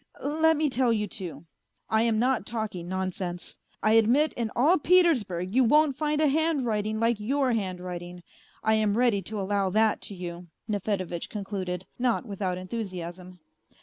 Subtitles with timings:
[0.41, 1.45] Let me tell you, too,
[1.87, 3.59] I am not talking nonsense.
[3.83, 8.23] I admit in all Petersburg you won't find a handwriting like your hand writing,
[8.63, 13.41] I am ready to allow that to you," Nefedevitch concluded, not without enthusiasm.